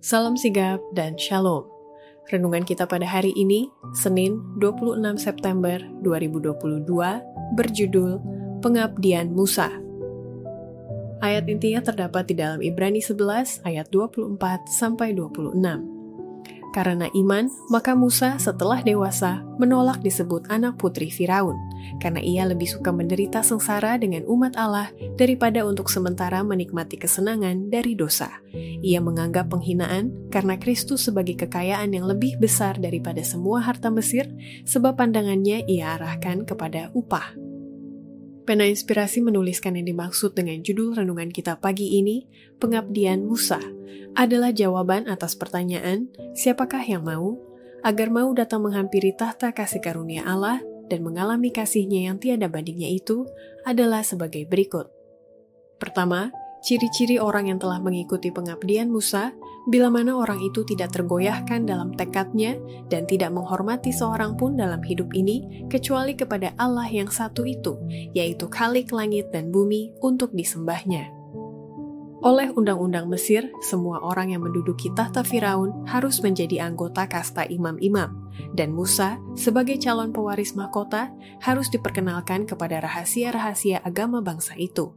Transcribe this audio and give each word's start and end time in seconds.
Salam 0.00 0.32
sigap 0.32 0.80
dan 0.96 1.12
shalom. 1.20 1.68
Renungan 2.32 2.64
kita 2.64 2.88
pada 2.88 3.04
hari 3.04 3.36
ini, 3.36 3.68
Senin 3.92 4.40
26 4.56 4.96
September 5.20 5.76
2022, 6.00 6.88
berjudul 7.52 8.16
Pengabdian 8.64 9.28
Musa. 9.28 9.68
Ayat 11.20 11.44
intinya 11.52 11.84
terdapat 11.84 12.32
di 12.32 12.34
dalam 12.40 12.64
Ibrani 12.64 13.04
11 13.04 13.60
ayat 13.68 13.92
24 13.92 14.40
sampai 14.72 15.12
26. 15.12 15.99
Karena 16.70 17.10
iman, 17.10 17.50
maka 17.66 17.98
Musa 17.98 18.38
setelah 18.38 18.78
dewasa 18.86 19.42
menolak 19.58 19.98
disebut 20.06 20.46
anak 20.54 20.78
putri 20.78 21.10
Firaun, 21.10 21.58
karena 21.98 22.22
ia 22.22 22.46
lebih 22.46 22.70
suka 22.70 22.94
menderita 22.94 23.42
sengsara 23.42 23.98
dengan 23.98 24.22
umat 24.30 24.54
Allah 24.54 24.94
daripada 25.18 25.66
untuk 25.66 25.90
sementara 25.90 26.46
menikmati 26.46 26.94
kesenangan 26.94 27.74
dari 27.74 27.98
dosa. 27.98 28.30
Ia 28.86 29.02
menganggap 29.02 29.50
penghinaan 29.50 30.30
karena 30.30 30.54
Kristus 30.62 31.10
sebagai 31.10 31.34
kekayaan 31.42 31.90
yang 31.90 32.06
lebih 32.06 32.38
besar 32.38 32.78
daripada 32.78 33.20
semua 33.26 33.58
harta 33.66 33.90
Mesir, 33.90 34.30
sebab 34.62 34.94
pandangannya 34.94 35.66
ia 35.66 35.98
arahkan 35.98 36.46
kepada 36.46 36.94
upah. 36.94 37.49
Pena 38.50 38.66
Inspirasi 38.66 39.22
menuliskan 39.22 39.78
yang 39.78 39.94
dimaksud 39.94 40.34
dengan 40.34 40.58
judul 40.58 40.98
renungan 40.98 41.30
kita 41.30 41.62
pagi 41.62 42.02
ini, 42.02 42.26
Pengabdian 42.58 43.22
Musa, 43.22 43.62
adalah 44.18 44.50
jawaban 44.50 45.06
atas 45.06 45.38
pertanyaan, 45.38 46.10
siapakah 46.34 46.82
yang 46.82 47.06
mau, 47.06 47.38
agar 47.86 48.10
mau 48.10 48.26
datang 48.34 48.66
menghampiri 48.66 49.14
tahta 49.14 49.54
kasih 49.54 49.78
karunia 49.78 50.26
Allah 50.26 50.58
dan 50.90 51.06
mengalami 51.06 51.54
kasihnya 51.54 52.10
yang 52.10 52.18
tiada 52.18 52.50
bandingnya 52.50 52.90
itu 52.90 53.22
adalah 53.62 54.02
sebagai 54.02 54.42
berikut. 54.50 54.90
Pertama, 55.78 56.34
ciri-ciri 56.60 57.16
orang 57.16 57.48
yang 57.48 57.58
telah 57.58 57.80
mengikuti 57.80 58.28
pengabdian 58.28 58.92
Musa 58.92 59.32
bila 59.68 59.92
mana 59.92 60.16
orang 60.16 60.40
itu 60.40 60.64
tidak 60.64 60.96
tergoyahkan 60.96 61.68
dalam 61.68 61.92
tekadnya 61.92 62.56
dan 62.88 63.04
tidak 63.04 63.28
menghormati 63.32 63.92
seorang 63.92 64.36
pun 64.36 64.56
dalam 64.56 64.80
hidup 64.80 65.12
ini 65.12 65.66
kecuali 65.68 66.16
kepada 66.16 66.56
Allah 66.56 66.88
yang 66.88 67.12
satu 67.12 67.44
itu, 67.44 67.76
yaitu 68.16 68.48
Khalik 68.48 68.88
langit 68.92 69.28
dan 69.28 69.52
bumi 69.52 69.92
untuk 70.00 70.32
disembahnya. 70.32 71.12
Oleh 72.20 72.52
undang-undang 72.52 73.08
Mesir, 73.08 73.48
semua 73.64 74.04
orang 74.04 74.36
yang 74.36 74.44
menduduki 74.44 74.92
tahta 74.92 75.24
Firaun 75.24 75.88
harus 75.88 76.20
menjadi 76.20 76.68
anggota 76.68 77.08
kasta 77.08 77.48
imam-imam, 77.48 78.28
dan 78.52 78.76
Musa, 78.76 79.16
sebagai 79.32 79.80
calon 79.80 80.12
pewaris 80.12 80.52
mahkota, 80.52 81.08
harus 81.40 81.72
diperkenalkan 81.72 82.44
kepada 82.44 82.84
rahasia-rahasia 82.84 83.80
agama 83.88 84.20
bangsa 84.20 84.52
itu. 84.60 84.92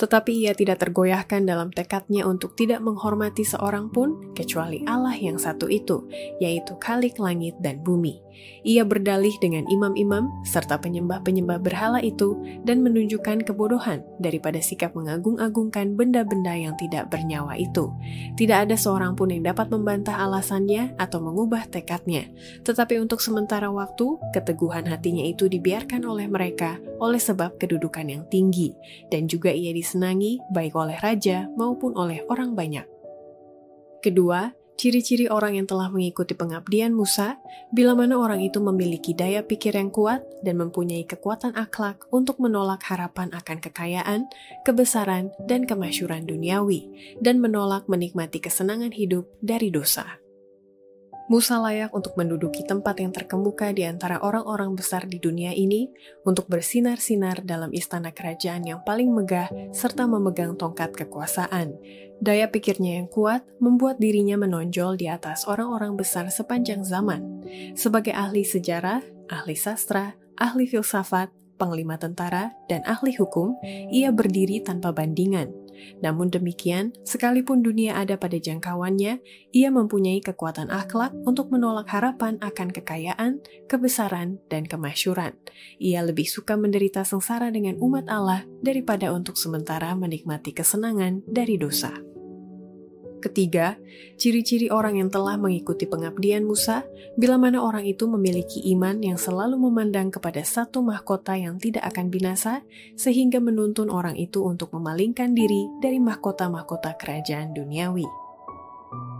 Tetapi 0.00 0.48
ia 0.48 0.56
tidak 0.56 0.80
tergoyahkan 0.80 1.44
dalam 1.44 1.68
tekadnya 1.68 2.24
untuk 2.24 2.56
tidak 2.56 2.80
menghormati 2.80 3.44
seorang 3.44 3.92
pun 3.92 4.32
kecuali 4.32 4.80
Allah 4.88 5.12
yang 5.12 5.36
satu 5.36 5.68
itu, 5.68 6.08
yaitu 6.40 6.72
Khalik 6.80 7.20
langit 7.20 7.52
dan 7.60 7.84
bumi. 7.84 8.16
Ia 8.64 8.84
berdalih 8.88 9.32
dengan 9.44 9.68
imam-imam 9.68 10.28
serta 10.44 10.80
penyembah-penyembah 10.80 11.60
berhala 11.60 12.00
itu 12.00 12.36
dan 12.64 12.80
menunjukkan 12.80 13.44
kebodohan 13.44 14.00
daripada 14.20 14.60
sikap 14.60 14.96
mengagung-agungkan 14.96 15.96
benda-benda 15.96 16.56
yang 16.56 16.72
tidak 16.80 17.12
bernyawa 17.12 17.60
itu. 17.60 17.92
Tidak 18.40 18.68
ada 18.68 18.76
seorang 18.80 19.16
pun 19.16 19.32
yang 19.32 19.44
dapat 19.44 19.68
membantah 19.68 20.16
alasannya 20.16 20.96
atau 20.96 21.20
mengubah 21.20 21.68
tekadnya. 21.68 22.28
Tetapi 22.64 22.96
untuk 23.00 23.20
sementara 23.20 23.68
waktu, 23.68 24.16
keteguhan 24.32 24.88
hatinya 24.88 25.24
itu 25.24 25.44
dibiarkan 25.48 26.04
oleh 26.04 26.24
mereka 26.24 26.80
oleh 27.00 27.20
sebab 27.20 27.56
kedudukan 27.56 28.04
yang 28.08 28.24
tinggi, 28.28 28.76
dan 29.08 29.24
juga 29.24 29.48
ia 29.60 29.72
disenangi 29.76 30.40
baik 30.48 30.72
oleh 30.72 30.96
raja 30.96 31.48
maupun 31.54 31.92
oleh 31.96 32.24
orang 32.32 32.56
banyak. 32.56 32.88
Kedua, 34.00 34.48
ciri-ciri 34.80 35.28
orang 35.28 35.60
yang 35.60 35.68
telah 35.68 35.92
mengikuti 35.92 36.32
pengabdian 36.32 36.96
Musa, 36.96 37.36
bila 37.68 37.92
mana 37.92 38.16
orang 38.16 38.40
itu 38.40 38.64
memiliki 38.64 39.12
daya 39.12 39.44
pikir 39.44 39.76
yang 39.76 39.92
kuat 39.92 40.24
dan 40.40 40.56
mempunyai 40.56 41.04
kekuatan 41.04 41.52
akhlak 41.52 42.08
untuk 42.08 42.40
menolak 42.40 42.80
harapan 42.88 43.28
akan 43.36 43.60
kekayaan, 43.60 44.24
kebesaran, 44.64 45.28
dan 45.44 45.68
kemasyuran 45.68 46.24
duniawi, 46.24 46.88
dan 47.20 47.44
menolak 47.44 47.84
menikmati 47.92 48.40
kesenangan 48.40 48.92
hidup 48.92 49.28
dari 49.44 49.68
dosa. 49.68 50.19
Musa 51.30 51.62
layak 51.62 51.94
untuk 51.94 52.18
menduduki 52.18 52.66
tempat 52.66 52.98
yang 52.98 53.14
terkemuka 53.14 53.70
di 53.70 53.86
antara 53.86 54.18
orang-orang 54.18 54.74
besar 54.74 55.06
di 55.06 55.22
dunia 55.22 55.54
ini 55.54 55.86
untuk 56.26 56.50
bersinar-sinar 56.50 57.46
dalam 57.46 57.70
istana 57.70 58.10
kerajaan 58.10 58.66
yang 58.66 58.82
paling 58.82 59.14
megah 59.14 59.46
serta 59.70 60.10
memegang 60.10 60.58
tongkat 60.58 60.90
kekuasaan. 60.90 61.78
Daya 62.18 62.50
pikirnya 62.50 62.98
yang 62.98 63.06
kuat 63.06 63.46
membuat 63.62 64.02
dirinya 64.02 64.42
menonjol 64.42 64.98
di 64.98 65.06
atas 65.06 65.46
orang-orang 65.46 65.94
besar 65.94 66.26
sepanjang 66.34 66.82
zaman. 66.82 67.46
Sebagai 67.78 68.10
ahli 68.10 68.42
sejarah, 68.42 68.98
ahli 69.30 69.54
sastra, 69.54 70.18
ahli 70.34 70.66
filsafat, 70.66 71.30
panglima 71.60 71.94
tentara, 71.94 72.50
dan 72.66 72.82
ahli 72.88 73.14
hukum, 73.14 73.54
ia 73.94 74.10
berdiri 74.10 74.66
tanpa 74.66 74.90
bandingan. 74.90 75.52
Namun 76.02 76.28
demikian, 76.28 76.92
sekalipun 77.06 77.62
dunia 77.62 77.96
ada 77.96 78.18
pada 78.18 78.36
jangkauannya, 78.36 79.22
ia 79.54 79.68
mempunyai 79.70 80.18
kekuatan 80.24 80.68
akhlak 80.68 81.14
untuk 81.24 81.48
menolak 81.54 81.88
harapan 81.90 82.36
akan 82.42 82.68
kekayaan, 82.74 83.40
kebesaran, 83.70 84.42
dan 84.50 84.66
kemasyuran. 84.66 85.36
Ia 85.78 86.02
lebih 86.02 86.26
suka 86.26 86.58
menderita 86.58 87.06
sengsara 87.06 87.52
dengan 87.54 87.78
umat 87.78 88.10
Allah 88.10 88.44
daripada 88.60 89.14
untuk 89.14 89.38
sementara 89.38 89.92
menikmati 89.94 90.50
kesenangan 90.56 91.22
dari 91.28 91.56
dosa. 91.60 92.09
Ketiga, 93.20 93.76
ciri-ciri 94.16 94.72
orang 94.72 94.96
yang 94.96 95.12
telah 95.12 95.36
mengikuti 95.36 95.84
pengabdian 95.84 96.40
Musa, 96.40 96.88
bila 97.20 97.36
mana 97.36 97.60
orang 97.60 97.84
itu 97.84 98.08
memiliki 98.08 98.64
iman 98.72 98.96
yang 99.04 99.20
selalu 99.20 99.60
memandang 99.60 100.08
kepada 100.08 100.40
satu 100.40 100.80
mahkota 100.80 101.36
yang 101.36 101.60
tidak 101.60 101.84
akan 101.92 102.08
binasa, 102.08 102.64
sehingga 102.96 103.36
menuntun 103.36 103.92
orang 103.92 104.16
itu 104.16 104.40
untuk 104.40 104.72
memalingkan 104.72 105.36
diri 105.36 105.68
dari 105.84 106.00
mahkota-mahkota 106.00 106.96
kerajaan 106.96 107.52
duniawi. 107.52 108.08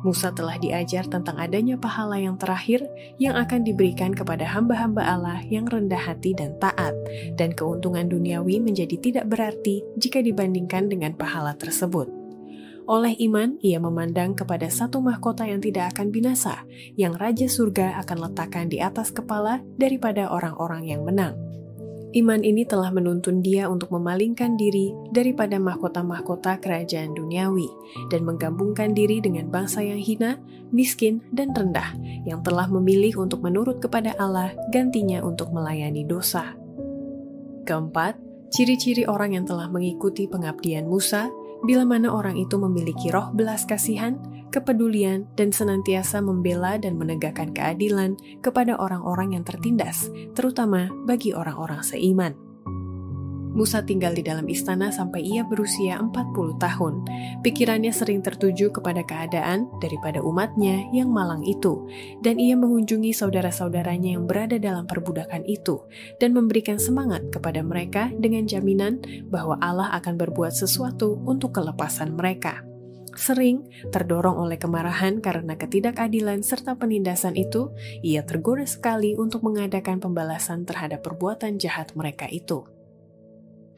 Musa 0.00 0.32
telah 0.32 0.56
diajar 0.56 1.04
tentang 1.06 1.36
adanya 1.36 1.76
pahala 1.76 2.16
yang 2.16 2.40
terakhir 2.40 2.80
yang 3.20 3.36
akan 3.36 3.68
diberikan 3.68 4.16
kepada 4.16 4.48
hamba-hamba 4.48 5.04
Allah 5.04 5.44
yang 5.44 5.68
rendah 5.68 6.00
hati 6.00 6.32
dan 6.32 6.56
taat, 6.56 6.96
dan 7.36 7.52
keuntungan 7.52 8.08
duniawi 8.08 8.64
menjadi 8.64 8.96
tidak 8.96 9.28
berarti 9.28 9.84
jika 10.00 10.24
dibandingkan 10.24 10.88
dengan 10.88 11.12
pahala 11.12 11.52
tersebut. 11.52 12.19
Oleh 12.90 13.14
iman, 13.22 13.54
ia 13.62 13.78
memandang 13.78 14.34
kepada 14.34 14.66
satu 14.66 14.98
mahkota 14.98 15.46
yang 15.46 15.62
tidak 15.62 15.94
akan 15.94 16.10
binasa, 16.10 16.66
yang 16.98 17.14
Raja 17.14 17.46
Surga 17.46 17.94
akan 18.02 18.26
letakkan 18.26 18.66
di 18.66 18.82
atas 18.82 19.14
kepala 19.14 19.62
daripada 19.78 20.26
orang-orang 20.26 20.90
yang 20.90 21.06
menang. 21.06 21.38
Iman 22.10 22.42
ini 22.42 22.66
telah 22.66 22.90
menuntun 22.90 23.46
dia 23.46 23.70
untuk 23.70 23.94
memalingkan 23.94 24.58
diri 24.58 24.90
daripada 25.14 25.62
mahkota-mahkota 25.62 26.58
kerajaan 26.58 27.14
duniawi 27.14 27.70
dan 28.10 28.26
menggabungkan 28.26 28.90
diri 28.90 29.22
dengan 29.22 29.46
bangsa 29.46 29.86
yang 29.86 30.02
hina, 30.02 30.42
miskin, 30.74 31.22
dan 31.30 31.54
rendah 31.54 31.94
yang 32.26 32.42
telah 32.42 32.66
memilih 32.66 33.22
untuk 33.22 33.46
menurut 33.46 33.78
kepada 33.78 34.18
Allah 34.18 34.50
gantinya 34.74 35.22
untuk 35.22 35.54
melayani 35.54 36.02
dosa. 36.02 36.58
Keempat, 37.62 38.18
ciri-ciri 38.50 39.06
orang 39.06 39.38
yang 39.38 39.46
telah 39.46 39.70
mengikuti 39.70 40.26
pengabdian 40.26 40.90
Musa 40.90 41.30
bila 41.64 41.84
mana 41.84 42.10
orang 42.10 42.36
itu 42.40 42.56
memiliki 42.56 43.12
roh 43.12 43.30
belas 43.32 43.68
kasihan, 43.68 44.18
kepedulian, 44.50 45.30
dan 45.38 45.54
senantiasa 45.54 46.18
membela 46.18 46.76
dan 46.76 46.98
menegakkan 46.98 47.54
keadilan 47.54 48.18
kepada 48.42 48.74
orang-orang 48.76 49.38
yang 49.38 49.44
tertindas, 49.46 50.10
terutama 50.34 50.90
bagi 51.06 51.30
orang-orang 51.30 51.80
seiman. 51.86 52.49
Musa 53.50 53.82
tinggal 53.82 54.14
di 54.14 54.22
dalam 54.22 54.46
istana 54.46 54.94
sampai 54.94 55.26
ia 55.26 55.42
berusia 55.42 55.98
40 55.98 56.56
tahun. 56.62 57.02
Pikirannya 57.42 57.90
sering 57.90 58.22
tertuju 58.22 58.70
kepada 58.70 59.02
keadaan 59.02 59.66
daripada 59.82 60.22
umatnya 60.22 60.86
yang 60.94 61.10
malang 61.10 61.42
itu, 61.42 61.90
dan 62.22 62.38
ia 62.38 62.54
mengunjungi 62.54 63.10
saudara-saudaranya 63.10 64.14
yang 64.14 64.24
berada 64.30 64.54
dalam 64.56 64.86
perbudakan 64.86 65.42
itu, 65.50 65.82
dan 66.22 66.30
memberikan 66.30 66.78
semangat 66.78 67.26
kepada 67.34 67.58
mereka 67.66 68.08
dengan 68.14 68.46
jaminan 68.46 69.02
bahwa 69.26 69.58
Allah 69.58 69.90
akan 69.98 70.14
berbuat 70.14 70.54
sesuatu 70.54 71.18
untuk 71.26 71.50
kelepasan 71.58 72.14
mereka. 72.14 72.62
Sering 73.18 73.66
terdorong 73.90 74.38
oleh 74.38 74.56
kemarahan 74.56 75.18
karena 75.18 75.58
ketidakadilan 75.58 76.46
serta 76.46 76.78
penindasan 76.78 77.34
itu, 77.34 77.74
ia 78.00 78.22
tergoda 78.22 78.62
sekali 78.64 79.18
untuk 79.18 79.42
mengadakan 79.42 79.98
pembalasan 79.98 80.62
terhadap 80.62 81.02
perbuatan 81.02 81.58
jahat 81.58 81.90
mereka 81.98 82.30
itu. 82.30 82.79